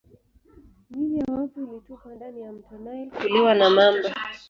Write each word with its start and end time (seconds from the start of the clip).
Miili 0.89 1.17
ya 1.19 1.25
wafu 1.33 1.61
ilitupwa 1.63 2.15
ndani 2.15 2.41
ya 2.41 2.53
mto 2.53 2.77
Nile 2.77 3.11
kuliwa 3.21 3.55
na 3.55 3.69
mamba 3.69 4.15